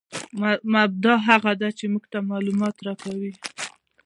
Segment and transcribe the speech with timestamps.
[0.73, 3.33] مبتداء هغه ده، چي موږ ته معلومات راکوي.